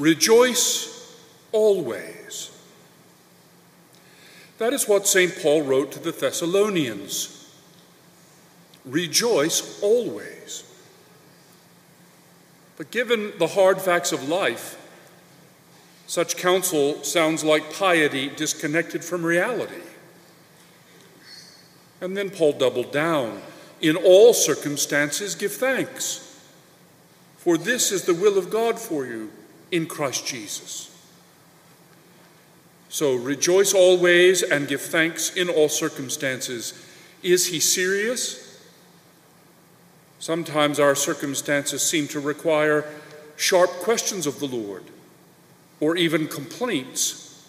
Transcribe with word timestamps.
Rejoice 0.00 1.14
always. 1.52 2.50
That 4.56 4.72
is 4.72 4.88
what 4.88 5.06
St. 5.06 5.38
Paul 5.42 5.60
wrote 5.60 5.92
to 5.92 5.98
the 5.98 6.10
Thessalonians. 6.10 7.54
Rejoice 8.86 9.82
always. 9.82 10.64
But 12.78 12.90
given 12.90 13.34
the 13.38 13.48
hard 13.48 13.78
facts 13.78 14.10
of 14.10 14.26
life, 14.26 14.78
such 16.06 16.38
counsel 16.38 17.04
sounds 17.04 17.44
like 17.44 17.74
piety 17.74 18.30
disconnected 18.30 19.04
from 19.04 19.22
reality. 19.22 19.82
And 22.00 22.16
then 22.16 22.30
Paul 22.30 22.54
doubled 22.54 22.90
down. 22.90 23.42
In 23.82 23.96
all 23.96 24.32
circumstances, 24.32 25.34
give 25.34 25.52
thanks, 25.52 26.40
for 27.36 27.58
this 27.58 27.92
is 27.92 28.04
the 28.04 28.14
will 28.14 28.38
of 28.38 28.48
God 28.48 28.78
for 28.78 29.04
you 29.04 29.30
in 29.70 29.86
Christ 29.86 30.26
Jesus. 30.26 30.90
So 32.88 33.14
rejoice 33.14 33.72
always 33.72 34.42
and 34.42 34.66
give 34.66 34.80
thanks 34.80 35.34
in 35.36 35.48
all 35.48 35.68
circumstances. 35.68 36.74
Is 37.22 37.46
he 37.46 37.60
serious? 37.60 38.50
Sometimes 40.18 40.80
our 40.80 40.94
circumstances 40.94 41.82
seem 41.82 42.08
to 42.08 42.20
require 42.20 42.84
sharp 43.36 43.70
questions 43.70 44.26
of 44.26 44.40
the 44.40 44.46
Lord 44.46 44.84
or 45.78 45.96
even 45.96 46.28
complaints 46.28 47.46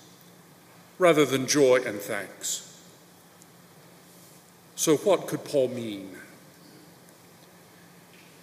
rather 0.97 1.25
than 1.25 1.47
joy 1.47 1.81
and 1.85 1.99
thanks. 1.99 2.67
So, 4.75 4.97
what 4.97 5.27
could 5.27 5.43
Paul 5.43 5.67
mean? 5.69 6.15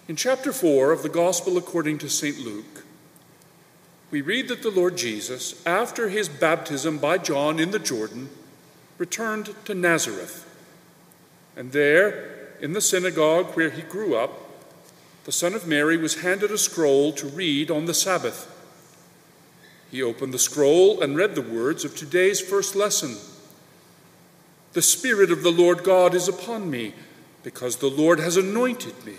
In 0.07 0.15
chapter 0.15 0.51
4 0.51 0.91
of 0.91 1.01
the 1.01 1.09
Gospel 1.09 1.57
according 1.57 1.97
to 1.99 2.09
St. 2.09 2.39
Luke, 2.39 2.85
we 4.11 4.21
read 4.21 4.47
that 4.47 4.63
the 4.63 4.71
Lord 4.71 4.97
Jesus, 4.97 5.65
after 5.65 6.09
his 6.09 6.27
baptism 6.27 6.97
by 6.97 7.17
John 7.17 7.59
in 7.59 7.71
the 7.71 7.79
Jordan, 7.79 8.29
returned 8.97 9.53
to 9.65 9.75
Nazareth. 9.75 10.45
And 11.55 11.71
there, 11.71 12.55
in 12.59 12.73
the 12.73 12.81
synagogue 12.81 13.55
where 13.55 13.69
he 13.69 13.81
grew 13.83 14.15
up, 14.15 14.31
the 15.25 15.31
Son 15.31 15.53
of 15.53 15.67
Mary 15.67 15.95
was 15.97 16.21
handed 16.21 16.49
a 16.49 16.57
scroll 16.57 17.11
to 17.13 17.27
read 17.27 17.69
on 17.69 17.85
the 17.85 17.93
Sabbath. 17.93 18.55
He 19.91 20.01
opened 20.01 20.33
the 20.33 20.39
scroll 20.39 21.01
and 21.01 21.15
read 21.15 21.35
the 21.35 21.41
words 21.41 21.85
of 21.85 21.95
today's 21.95 22.41
first 22.41 22.75
lesson. 22.75 23.15
The 24.73 24.81
Spirit 24.81 25.31
of 25.31 25.43
the 25.43 25.51
Lord 25.51 25.83
God 25.83 26.15
is 26.15 26.27
upon 26.27 26.69
me, 26.69 26.93
because 27.43 27.77
the 27.77 27.89
Lord 27.89 28.19
has 28.19 28.37
anointed 28.37 29.05
me. 29.05 29.15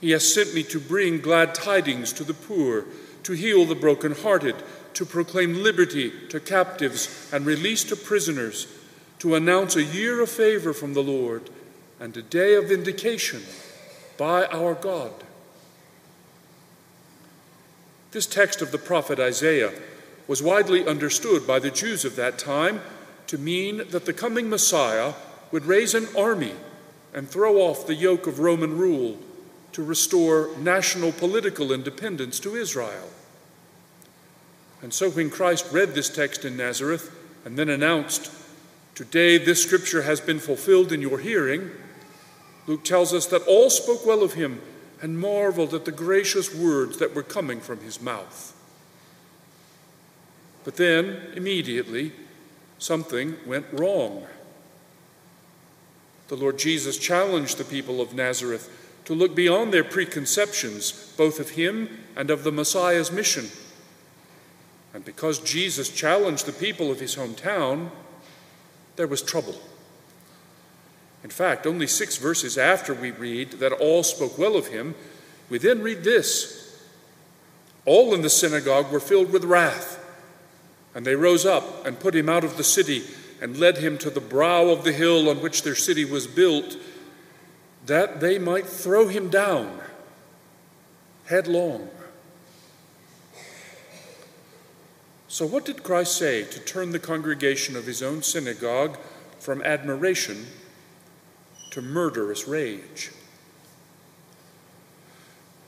He 0.00 0.10
has 0.12 0.32
sent 0.32 0.54
me 0.54 0.62
to 0.64 0.78
bring 0.78 1.20
glad 1.20 1.54
tidings 1.54 2.12
to 2.14 2.24
the 2.24 2.34
poor, 2.34 2.84
to 3.28 3.34
heal 3.34 3.66
the 3.66 3.74
brokenhearted, 3.74 4.56
to 4.94 5.04
proclaim 5.04 5.62
liberty 5.62 6.10
to 6.30 6.40
captives 6.40 7.28
and 7.30 7.44
release 7.44 7.84
to 7.84 7.94
prisoners, 7.94 8.66
to 9.18 9.34
announce 9.34 9.76
a 9.76 9.82
year 9.82 10.22
of 10.22 10.30
favor 10.30 10.72
from 10.72 10.94
the 10.94 11.02
Lord 11.02 11.50
and 12.00 12.16
a 12.16 12.22
day 12.22 12.54
of 12.54 12.70
vindication 12.70 13.42
by 14.16 14.46
our 14.46 14.72
God. 14.72 15.12
This 18.12 18.24
text 18.24 18.62
of 18.62 18.72
the 18.72 18.78
prophet 18.78 19.20
Isaiah 19.20 19.74
was 20.26 20.42
widely 20.42 20.86
understood 20.86 21.46
by 21.46 21.58
the 21.58 21.70
Jews 21.70 22.06
of 22.06 22.16
that 22.16 22.38
time 22.38 22.80
to 23.26 23.36
mean 23.36 23.82
that 23.90 24.06
the 24.06 24.14
coming 24.14 24.48
Messiah 24.48 25.12
would 25.52 25.66
raise 25.66 25.92
an 25.92 26.08
army 26.16 26.54
and 27.12 27.28
throw 27.28 27.58
off 27.58 27.86
the 27.86 27.94
yoke 27.94 28.26
of 28.26 28.38
Roman 28.38 28.78
rule 28.78 29.18
to 29.72 29.84
restore 29.84 30.48
national 30.56 31.12
political 31.12 31.72
independence 31.72 32.40
to 32.40 32.56
Israel. 32.56 33.10
And 34.82 34.92
so 34.92 35.10
when 35.10 35.30
Christ 35.30 35.66
read 35.72 35.94
this 35.94 36.08
text 36.08 36.44
in 36.44 36.56
Nazareth 36.56 37.14
and 37.44 37.58
then 37.58 37.68
announced, 37.68 38.30
Today 38.94 39.38
this 39.38 39.62
scripture 39.62 40.02
has 40.02 40.20
been 40.20 40.40
fulfilled 40.40 40.92
in 40.92 41.00
your 41.00 41.18
hearing, 41.18 41.70
Luke 42.66 42.84
tells 42.84 43.14
us 43.14 43.26
that 43.26 43.46
all 43.46 43.70
spoke 43.70 44.04
well 44.04 44.22
of 44.22 44.34
him 44.34 44.60
and 45.00 45.20
marveled 45.20 45.72
at 45.72 45.84
the 45.84 45.92
gracious 45.92 46.54
words 46.54 46.98
that 46.98 47.14
were 47.14 47.22
coming 47.22 47.60
from 47.60 47.80
his 47.80 48.00
mouth. 48.00 48.54
But 50.64 50.76
then, 50.76 51.28
immediately, 51.34 52.12
something 52.78 53.36
went 53.46 53.66
wrong. 53.72 54.26
The 56.28 56.36
Lord 56.36 56.58
Jesus 56.58 56.98
challenged 56.98 57.56
the 57.56 57.64
people 57.64 58.00
of 58.00 58.14
Nazareth 58.14 58.68
to 59.06 59.14
look 59.14 59.34
beyond 59.34 59.72
their 59.72 59.84
preconceptions, 59.84 61.14
both 61.16 61.40
of 61.40 61.50
him 61.50 62.04
and 62.16 62.30
of 62.30 62.44
the 62.44 62.52
Messiah's 62.52 63.10
mission. 63.10 63.46
And 64.98 65.04
because 65.04 65.38
Jesus 65.38 65.90
challenged 65.90 66.44
the 66.44 66.52
people 66.52 66.90
of 66.90 66.98
his 66.98 67.14
hometown, 67.14 67.90
there 68.96 69.06
was 69.06 69.22
trouble. 69.22 69.54
In 71.22 71.30
fact, 71.30 71.68
only 71.68 71.86
six 71.86 72.16
verses 72.16 72.58
after 72.58 72.94
we 72.94 73.12
read 73.12 73.52
that 73.60 73.70
all 73.70 74.02
spoke 74.02 74.36
well 74.36 74.56
of 74.56 74.66
him, 74.66 74.96
we 75.48 75.58
then 75.58 75.82
read 75.82 76.02
this 76.02 76.84
All 77.84 78.12
in 78.12 78.22
the 78.22 78.28
synagogue 78.28 78.90
were 78.90 78.98
filled 78.98 79.32
with 79.32 79.44
wrath 79.44 80.04
and 80.96 81.06
they 81.06 81.14
rose 81.14 81.46
up 81.46 81.86
and 81.86 82.00
put 82.00 82.16
him 82.16 82.28
out 82.28 82.42
of 82.42 82.56
the 82.56 82.64
city 82.64 83.04
and 83.40 83.56
led 83.56 83.78
him 83.78 83.98
to 83.98 84.10
the 84.10 84.20
brow 84.20 84.64
of 84.64 84.82
the 84.82 84.92
hill 84.92 85.30
on 85.30 85.40
which 85.40 85.62
their 85.62 85.76
city 85.76 86.04
was 86.04 86.26
built, 86.26 86.76
that 87.86 88.18
they 88.18 88.36
might 88.36 88.66
throw 88.66 89.06
him 89.06 89.28
down 89.28 89.80
headlong. 91.26 91.88
So, 95.30 95.44
what 95.44 95.66
did 95.66 95.82
Christ 95.82 96.16
say 96.16 96.44
to 96.44 96.58
turn 96.58 96.90
the 96.90 96.98
congregation 96.98 97.76
of 97.76 97.84
his 97.84 98.02
own 98.02 98.22
synagogue 98.22 98.96
from 99.38 99.60
admiration 99.60 100.46
to 101.70 101.82
murderous 101.82 102.48
rage? 102.48 103.10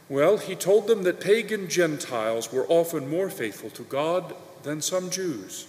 Well, 0.08 0.38
he 0.38 0.56
told 0.56 0.86
them 0.86 1.02
that 1.02 1.20
pagan 1.20 1.68
Gentiles 1.68 2.50
were 2.50 2.66
often 2.68 3.10
more 3.10 3.28
faithful 3.28 3.68
to 3.70 3.82
God 3.82 4.34
than 4.62 4.80
some 4.80 5.10
Jews, 5.10 5.68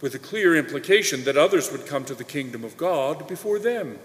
with 0.00 0.12
the 0.12 0.18
clear 0.18 0.56
implication 0.56 1.24
that 1.24 1.36
others 1.36 1.70
would 1.70 1.86
come 1.86 2.06
to 2.06 2.14
the 2.14 2.24
kingdom 2.24 2.64
of 2.64 2.78
God 2.78 3.28
before 3.28 3.58
them, 3.58 3.98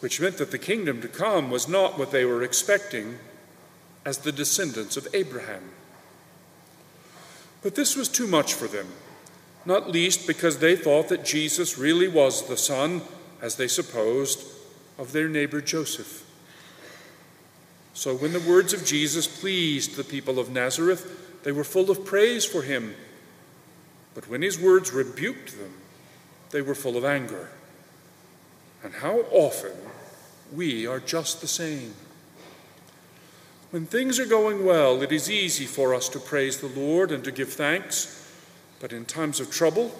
which 0.00 0.20
meant 0.20 0.36
that 0.36 0.50
the 0.50 0.58
kingdom 0.58 1.00
to 1.00 1.08
come 1.08 1.50
was 1.50 1.66
not 1.66 1.98
what 1.98 2.10
they 2.10 2.26
were 2.26 2.42
expecting 2.42 3.18
as 4.04 4.18
the 4.18 4.32
descendants 4.32 4.98
of 4.98 5.08
Abraham. 5.14 5.70
But 7.64 7.74
this 7.74 7.96
was 7.96 8.10
too 8.10 8.26
much 8.26 8.52
for 8.52 8.68
them, 8.68 8.86
not 9.64 9.90
least 9.90 10.26
because 10.26 10.58
they 10.58 10.76
thought 10.76 11.08
that 11.08 11.24
Jesus 11.24 11.78
really 11.78 12.06
was 12.06 12.46
the 12.46 12.58
son, 12.58 13.00
as 13.40 13.56
they 13.56 13.68
supposed, 13.68 14.44
of 14.98 15.12
their 15.12 15.30
neighbor 15.30 15.62
Joseph. 15.62 16.24
So 17.94 18.14
when 18.14 18.34
the 18.34 18.40
words 18.40 18.74
of 18.74 18.84
Jesus 18.84 19.26
pleased 19.26 19.96
the 19.96 20.04
people 20.04 20.38
of 20.38 20.50
Nazareth, 20.50 21.42
they 21.42 21.52
were 21.52 21.64
full 21.64 21.90
of 21.90 22.04
praise 22.04 22.44
for 22.44 22.62
him. 22.62 22.94
But 24.14 24.28
when 24.28 24.42
his 24.42 24.60
words 24.60 24.92
rebuked 24.92 25.58
them, 25.58 25.72
they 26.50 26.60
were 26.60 26.74
full 26.74 26.98
of 26.98 27.04
anger. 27.04 27.48
And 28.82 28.92
how 28.92 29.20
often 29.30 29.72
we 30.52 30.86
are 30.86 31.00
just 31.00 31.40
the 31.40 31.48
same. 31.48 31.94
When 33.74 33.86
things 33.86 34.20
are 34.20 34.24
going 34.24 34.64
well, 34.64 35.02
it 35.02 35.10
is 35.10 35.28
easy 35.28 35.64
for 35.64 35.96
us 35.96 36.08
to 36.10 36.20
praise 36.20 36.58
the 36.58 36.68
Lord 36.68 37.10
and 37.10 37.24
to 37.24 37.32
give 37.32 37.52
thanks. 37.52 38.32
But 38.78 38.92
in 38.92 39.04
times 39.04 39.40
of 39.40 39.50
trouble, 39.50 39.92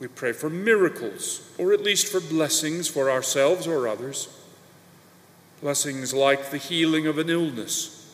we 0.00 0.08
pray 0.08 0.32
for 0.32 0.48
miracles, 0.48 1.46
or 1.58 1.74
at 1.74 1.82
least 1.82 2.10
for 2.10 2.18
blessings 2.18 2.88
for 2.88 3.10
ourselves 3.10 3.66
or 3.66 3.86
others. 3.86 4.34
Blessings 5.60 6.14
like 6.14 6.50
the 6.50 6.56
healing 6.56 7.06
of 7.06 7.18
an 7.18 7.28
illness 7.28 8.10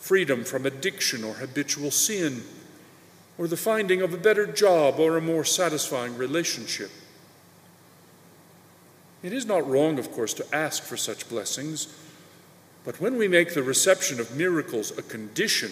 freedom 0.00 0.42
from 0.42 0.66
addiction 0.66 1.22
or 1.22 1.34
habitual 1.34 1.92
sin, 1.92 2.42
or 3.38 3.46
the 3.46 3.56
finding 3.56 4.02
of 4.02 4.12
a 4.12 4.16
better 4.16 4.44
job 4.44 4.98
or 4.98 5.16
a 5.16 5.20
more 5.20 5.44
satisfying 5.44 6.18
relationship. 6.18 6.90
It 9.22 9.32
is 9.32 9.46
not 9.46 9.70
wrong, 9.70 10.00
of 10.00 10.10
course, 10.10 10.34
to 10.34 10.46
ask 10.52 10.82
for 10.82 10.96
such 10.96 11.28
blessings, 11.28 11.86
but 12.84 13.00
when 13.00 13.16
we 13.16 13.28
make 13.28 13.54
the 13.54 13.62
reception 13.62 14.20
of 14.20 14.36
miracles 14.36 14.96
a 14.96 15.02
condition 15.02 15.70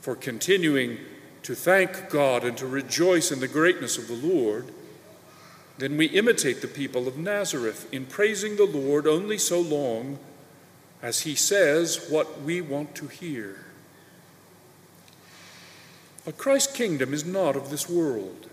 for 0.00 0.14
continuing 0.16 0.98
to 1.42 1.54
thank 1.54 2.10
God 2.10 2.44
and 2.44 2.56
to 2.58 2.66
rejoice 2.66 3.30
in 3.30 3.40
the 3.40 3.48
greatness 3.48 3.98
of 3.98 4.08
the 4.08 4.14
Lord, 4.14 4.72
then 5.78 5.96
we 5.96 6.06
imitate 6.06 6.60
the 6.60 6.68
people 6.68 7.08
of 7.08 7.16
Nazareth 7.16 7.92
in 7.92 8.06
praising 8.06 8.56
the 8.56 8.66
Lord 8.66 9.06
only 9.06 9.38
so 9.38 9.60
long 9.60 10.18
as 11.02 11.20
he 11.20 11.34
says 11.34 12.06
what 12.10 12.42
we 12.42 12.60
want 12.60 12.94
to 12.96 13.06
hear. 13.06 13.64
But 16.24 16.36
Christ's 16.36 16.76
kingdom 16.76 17.14
is 17.14 17.24
not 17.24 17.56
of 17.56 17.70
this 17.70 17.88
world, 17.88 18.48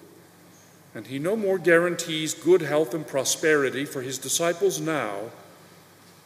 and 0.95 1.07
he 1.07 1.19
no 1.19 1.35
more 1.35 1.57
guarantees 1.57 2.33
good 2.33 2.61
health 2.61 2.93
and 2.93 3.05
prosperity 3.05 3.83
for 3.83 4.01
his 4.01 4.17
disciples 4.17 4.79
now 4.79 5.31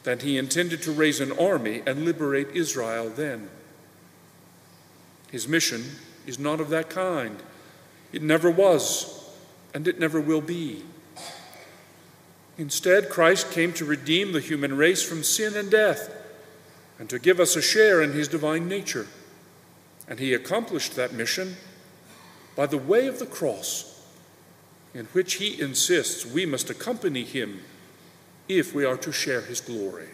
than 0.04 0.20
he 0.20 0.38
intended 0.38 0.82
to 0.82 0.92
raise 0.92 1.20
an 1.20 1.32
army 1.38 1.82
and 1.86 2.04
liberate 2.04 2.48
Israel 2.54 3.08
then. 3.08 3.48
His 5.30 5.48
mission 5.48 5.84
is 6.26 6.38
not 6.38 6.60
of 6.60 6.70
that 6.70 6.90
kind. 6.90 7.42
It 8.12 8.22
never 8.22 8.50
was, 8.50 9.30
and 9.72 9.88
it 9.88 9.98
never 9.98 10.20
will 10.20 10.40
be. 10.40 10.84
Instead, 12.58 13.08
Christ 13.08 13.50
came 13.50 13.72
to 13.74 13.84
redeem 13.84 14.32
the 14.32 14.40
human 14.40 14.76
race 14.76 15.02
from 15.02 15.22
sin 15.22 15.56
and 15.56 15.70
death 15.70 16.10
and 16.98 17.08
to 17.08 17.18
give 17.18 17.40
us 17.40 17.56
a 17.56 17.62
share 17.62 18.02
in 18.02 18.12
his 18.12 18.28
divine 18.28 18.68
nature. 18.68 19.06
And 20.06 20.18
he 20.18 20.34
accomplished 20.34 20.94
that 20.96 21.12
mission 21.12 21.56
by 22.54 22.66
the 22.66 22.78
way 22.78 23.06
of 23.06 23.18
the 23.18 23.26
cross, 23.26 24.06
in 24.92 25.06
which 25.06 25.34
he 25.34 25.60
insists 25.60 26.26
we 26.26 26.44
must 26.44 26.68
accompany 26.68 27.24
him 27.24 27.62
if 28.58 28.74
we 28.74 28.84
are 28.84 28.96
to 28.98 29.12
share 29.12 29.40
his 29.40 29.60
glory. 29.60 30.08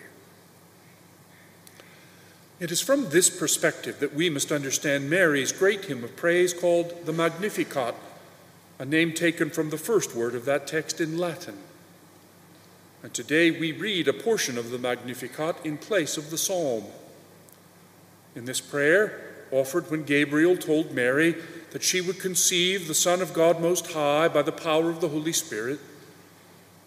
It 2.61 2.73
is 2.73 2.81
from 2.81 3.11
this 3.11 3.31
perspective 3.31 4.01
that 4.01 4.15
we 4.15 4.29
must 4.31 4.51
understand 4.51 5.09
Mary's 5.09 5.53
great 5.53 5.85
hymn 5.85 6.03
of 6.03 6.17
praise 6.17 6.53
called 6.53 7.07
the 7.07 7.13
Magnificat, 7.13 7.95
a 8.81 8.85
name 8.85 9.13
taken 9.13 9.51
from 9.51 9.71
the 9.71 9.79
first 9.79 10.15
word 10.15 10.35
of 10.35 10.45
that 10.47 10.67
text 10.67 11.01
in 11.01 11.19
Latin. 11.19 11.59
And 13.03 13.15
today 13.15 13.53
we 13.53 13.71
read 13.71 14.09
a 14.09 14.13
portion 14.13 14.59
of 14.59 14.71
the 14.71 14.79
Magnificat 14.79 15.57
in 15.65 15.79
place 15.79 16.17
of 16.17 16.31
the 16.31 16.39
psalm. 16.39 16.85
In 18.35 18.45
this 18.45 18.61
prayer, 18.61 19.29
offered 19.53 19.91
when 19.91 20.03
Gabriel 20.03 20.57
told 20.57 20.93
Mary 20.93 21.37
that 21.71 21.85
she 21.85 22.01
would 22.01 22.19
conceive 22.19 22.89
the 22.89 22.95
Son 22.95 23.23
of 23.23 23.33
God 23.33 23.61
Most 23.61 23.93
High 23.93 24.29
by 24.29 24.43
the 24.43 24.53
power 24.53 24.91
of 24.91 25.01
the 25.01 25.09
Holy 25.09 25.33
Spirit, 25.33 25.79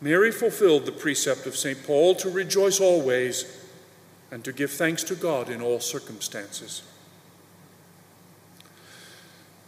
Mary 0.01 0.31
fulfilled 0.31 0.85
the 0.87 0.91
precept 0.91 1.45
of 1.45 1.55
St. 1.55 1.85
Paul 1.85 2.15
to 2.15 2.29
rejoice 2.29 2.79
always 2.79 3.45
and 4.31 4.43
to 4.43 4.51
give 4.51 4.71
thanks 4.71 5.03
to 5.03 5.15
God 5.15 5.49
in 5.49 5.61
all 5.61 5.79
circumstances. 5.79 6.81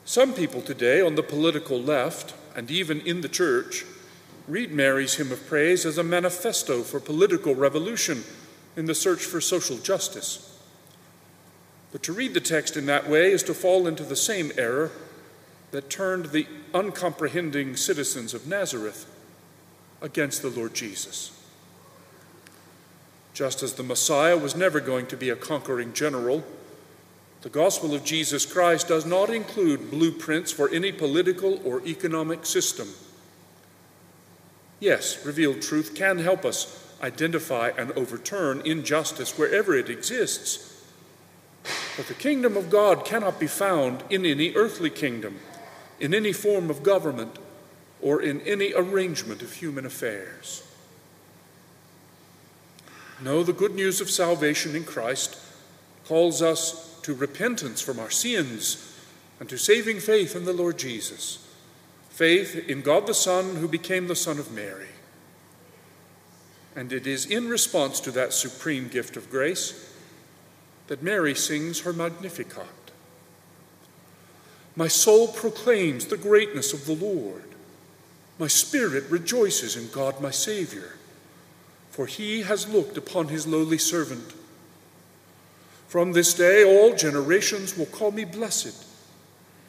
Some 0.06 0.34
people 0.34 0.62
today 0.62 1.02
on 1.02 1.16
the 1.16 1.24
political 1.24 1.80
left 1.80 2.34
and 2.56 2.70
even 2.72 3.02
in 3.02 3.22
the 3.22 3.30
church 3.30 3.86
read 4.48 4.72
Mary's 4.72 5.16
hymn 5.16 5.32
of 5.32 5.46
praise 5.48 5.86
as 5.86 5.98
a 6.00 6.04
manifesto 6.04 6.82
for 6.82 7.00
political 7.00 7.54
revolution 7.54 8.24
in 8.76 8.86
the 8.86 8.96
search 8.96 9.24
for 9.24 9.40
social 9.40 9.78
justice. 9.78 10.60
But 11.92 12.02
to 12.04 12.14
read 12.14 12.34
the 12.34 12.42
text 12.42 12.76
in 12.76 12.88
that 12.88 13.08
way 13.08 13.32
is 13.32 13.44
to 13.44 13.54
fall 13.54 13.86
into 13.86 14.04
the 14.04 14.16
same 14.16 14.52
error 14.58 14.92
that 15.72 15.92
turned 15.92 16.28
the 16.28 16.48
uncomprehending 16.74 17.76
citizens 17.76 18.34
of 18.34 18.48
Nazareth 18.48 19.13
against 20.04 20.44
the 20.44 20.50
Lord 20.50 20.76
Jesus. 20.76 21.32
Just 23.34 23.64
as 23.64 23.74
the 23.74 23.84
Messiah 23.84 24.38
was 24.38 24.56
never 24.56 24.80
going 24.80 25.08
to 25.08 25.18
be 25.18 25.32
a 25.32 25.36
conquering 25.36 25.94
general, 25.94 26.44
the 27.42 27.50
gospel 27.50 27.96
of 27.96 28.04
Jesus 28.04 28.46
Christ 28.46 28.88
does 28.88 29.06
not 29.06 29.32
include 29.32 29.90
blueprints 29.90 30.52
for 30.52 30.70
any 30.70 30.92
political 30.92 31.60
or 31.66 31.82
economic 31.88 32.46
system. 32.46 32.90
Yes, 34.80 35.26
revealed 35.26 35.62
truth 35.62 35.96
can 35.96 36.20
help 36.20 36.46
us 36.46 36.80
identify 37.02 37.72
and 37.78 37.92
overturn 37.94 38.62
injustice 38.66 39.38
wherever 39.38 39.74
it 39.74 39.90
exists. 39.90 40.70
But 41.98 42.08
the 42.08 42.14
kingdom 42.14 42.58
of 42.58 42.70
God 42.70 43.06
cannot 43.06 43.40
be 43.40 43.48
found 43.48 44.04
in 44.10 44.26
any 44.26 44.54
earthly 44.54 44.90
kingdom, 44.90 45.40
in 46.00 46.14
any 46.14 46.34
form 46.34 46.70
of 46.70 46.84
government, 46.84 47.38
or 48.04 48.22
in 48.22 48.42
any 48.42 48.74
arrangement 48.74 49.42
of 49.42 49.54
human 49.54 49.86
affairs. 49.86 50.62
No, 53.22 53.44
the 53.44 53.54
good 53.54 53.74
news 53.74 54.02
of 54.02 54.10
salvation 54.10 54.76
in 54.76 54.84
Christ 54.84 55.38
calls 56.06 56.42
us 56.42 57.00
to 57.04 57.14
repentance 57.14 57.82
from 57.82 58.00
our 58.00 58.10
sins 58.10 58.94
and 59.40 59.48
to 59.48 59.58
saving 59.58 60.02
faith 60.02 60.36
in 60.36 60.44
the 60.44 60.54
Lord 60.54 60.78
Jesus, 60.78 61.48
faith 62.10 62.68
in 62.68 62.82
God 62.82 63.08
the 63.08 63.14
Son 63.14 63.56
who 63.56 63.68
became 63.70 64.08
the 64.08 64.16
Son 64.16 64.38
of 64.38 64.52
Mary. 64.52 64.90
And 66.76 66.92
it 66.92 67.08
is 67.08 67.26
in 67.26 67.48
response 67.48 68.02
to 68.02 68.12
that 68.12 68.34
supreme 68.34 68.90
gift 68.90 69.16
of 69.16 69.30
grace 69.30 69.90
that 70.88 71.02
Mary 71.02 71.36
sings 71.36 71.82
her 71.82 71.94
Magnificat. 71.94 72.68
My 74.76 74.90
soul 74.90 75.30
proclaims 75.30 76.08
the 76.08 76.18
greatness 76.18 76.74
of 76.74 76.86
the 76.86 76.96
Lord. 76.96 77.53
My 78.40 78.48
spirit 78.48 79.06
rejoices 79.10 79.76
in 79.76 79.90
God 79.90 80.20
my 80.22 80.32
Savior 80.32 80.94
for 81.94 82.08
he 82.08 82.42
has 82.42 82.68
looked 82.68 82.98
upon 82.98 83.28
his 83.28 83.46
lowly 83.46 83.78
servant. 83.78 84.34
From 85.88 86.12
this 86.12 86.34
day, 86.34 86.64
all 86.66 86.96
generations 86.96 87.78
will 87.78 87.86
call 87.86 88.10
me 88.10 88.26
blessed. 88.26 88.84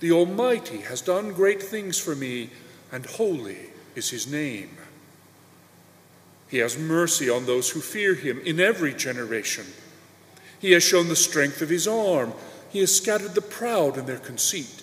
The 0.00 0.11
Almighty 0.11 0.78
has 0.78 1.02
done 1.02 1.34
great 1.34 1.62
things 1.62 1.99
for 1.99 2.16
me, 2.16 2.49
and 2.90 3.05
holy 3.05 3.58
is 3.94 4.08
his 4.08 4.26
name. 4.26 4.70
He 6.49 6.56
has 6.58 6.78
mercy 6.78 7.28
on 7.28 7.44
those 7.44 7.69
who 7.69 7.81
fear 7.81 8.14
him 8.14 8.40
in 8.40 8.58
every 8.58 8.94
generation. 8.94 9.67
He 10.58 10.72
has 10.72 10.82
shown 10.82 11.08
the 11.08 11.17
strength 11.17 11.60
of 11.60 11.69
his 11.69 11.87
arm. 11.87 12.32
He 12.70 12.78
has 12.78 12.96
scattered 12.96 13.34
the 13.34 13.43
proud 13.43 13.99
in 13.99 14.06
their 14.06 14.19
conceit. 14.19 14.82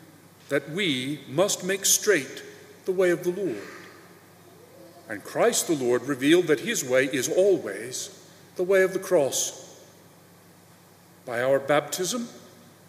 that 0.51 0.69
we 0.69 1.17
must 1.29 1.63
make 1.63 1.85
straight 1.85 2.43
the 2.83 2.91
way 2.91 3.09
of 3.09 3.23
the 3.23 3.31
Lord. 3.31 3.61
And 5.07 5.23
Christ 5.23 5.67
the 5.67 5.77
Lord 5.77 6.03
revealed 6.03 6.47
that 6.47 6.59
his 6.59 6.83
way 6.83 7.05
is 7.05 7.29
always 7.29 8.09
the 8.57 8.63
way 8.63 8.83
of 8.83 8.91
the 8.91 8.99
cross. 8.99 9.81
By 11.25 11.41
our 11.41 11.57
baptism, 11.57 12.27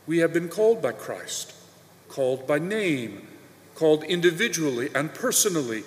we 0.09 0.19
have 0.19 0.32
been 0.32 0.49
called 0.49 0.82
by 0.82 0.91
Christ, 0.91 1.55
called 2.08 2.48
by 2.48 2.58
name, 2.58 3.29
called 3.77 4.03
individually 4.03 4.91
and 4.93 5.15
personally, 5.15 5.84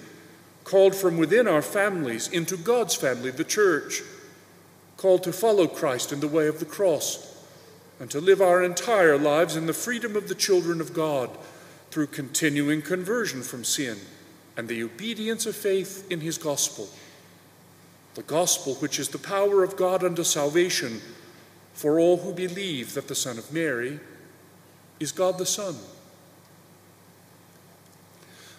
called 0.64 0.96
from 0.96 1.18
within 1.18 1.46
our 1.46 1.62
families 1.62 2.30
into 2.30 2.56
God's 2.56 2.96
family, 2.96 3.32
the 3.32 3.44
church, 3.44 4.02
called 4.96 5.24
to 5.24 5.34
follow 5.34 5.68
Christ 5.68 6.14
in 6.14 6.22
the 6.22 6.30
way 6.30 6.48
of 6.48 6.60
the 6.60 6.66
cross, 6.66 7.46
and 8.00 8.10
to 8.12 8.22
live 8.22 8.42
our 8.42 8.64
entire 8.64 9.18
lives 9.18 9.58
in 9.58 9.66
the 9.66 9.74
freedom 9.74 10.16
of 10.16 10.30
the 10.30 10.36
children 10.36 10.80
of 10.80 10.94
God 10.94 11.30
through 11.96 12.08
continuing 12.08 12.82
conversion 12.82 13.42
from 13.42 13.64
sin 13.64 13.98
and 14.58 14.68
the 14.68 14.84
obedience 14.84 15.46
of 15.46 15.56
faith 15.56 16.06
in 16.12 16.20
his 16.20 16.38
gospel. 16.38 16.90
The 18.16 18.24
gospel, 18.24 18.74
which 18.76 19.00
is 19.00 19.08
the 19.08 19.18
power 19.18 19.64
of 19.64 19.78
God 19.78 20.04
unto 20.04 20.26
salvation 20.26 21.00
for 21.74 21.98
all 21.98 22.18
who 22.18 22.34
believe 22.34 22.96
that 22.96 23.08
the 23.08 23.16
Son 23.16 23.38
of 23.38 23.54
Mary 23.54 24.02
is 25.00 25.14
God 25.14 25.38
the 25.38 25.46
Son. 25.46 25.74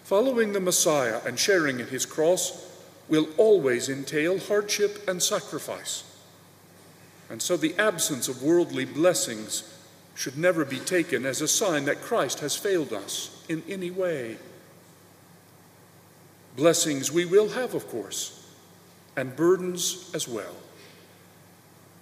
Following 0.04 0.54
the 0.54 0.60
Messiah 0.60 1.20
and 1.26 1.38
sharing 1.38 1.78
in 1.78 1.88
his 1.88 2.06
cross 2.06 2.66
will 3.06 3.28
always 3.36 3.90
entail 3.90 4.38
hardship 4.38 5.06
and 5.06 5.22
sacrifice. 5.22 6.04
And 7.28 7.42
so 7.42 7.58
the 7.58 7.74
absence 7.76 8.28
of 8.28 8.42
worldly 8.42 8.86
blessings 8.86 9.75
should 10.16 10.36
never 10.36 10.64
be 10.64 10.78
taken 10.78 11.24
as 11.26 11.40
a 11.40 11.48
sign 11.48 11.84
that 11.84 12.00
Christ 12.00 12.40
has 12.40 12.56
failed 12.56 12.92
us 12.92 13.44
in 13.48 13.62
any 13.68 13.90
way. 13.90 14.38
Blessings 16.56 17.12
we 17.12 17.26
will 17.26 17.50
have, 17.50 17.74
of 17.74 17.86
course, 17.88 18.50
and 19.14 19.36
burdens 19.36 20.10
as 20.14 20.26
well. 20.26 20.56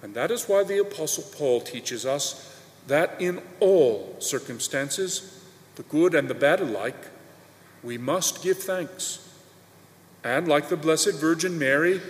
And 0.01 0.15
that 0.15 0.31
is 0.31 0.49
why 0.49 0.63
the 0.63 0.81
Apostle 0.81 1.25
Paul 1.37 1.61
teaches 1.61 2.07
us 2.07 2.61
that 2.87 3.21
in 3.21 3.43
all 3.59 4.17
circumstances, 4.21 5.45
the 5.75 5.83
good 5.83 6.15
and 6.15 6.29
the 6.29 6.35
bad 6.35 6.61
alike, 6.61 7.09
we 7.83 7.99
must 7.99 8.43
give 8.43 8.59
thanks. 8.59 9.29
And 10.23 10.47
like 10.47 10.69
the 10.69 10.77
Blessed 10.77 11.15
Virgin 11.15 11.59
Mary, 11.59 12.01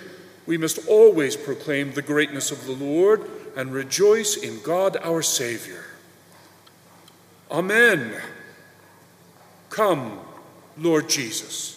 we 0.47 0.59
must 0.59 0.87
always 0.87 1.35
proclaim 1.35 1.93
the 1.93 2.03
greatness 2.03 2.51
of 2.51 2.67
the 2.67 2.73
Lord 2.73 3.23
and 3.57 3.73
rejoice 3.73 4.37
in 4.37 4.61
God 4.61 4.99
our 4.99 5.23
Savior. 5.23 5.85
Amen. 7.55 8.13
Come, 9.71 10.19
Lord 10.77 11.09
Jesus. 11.09 11.74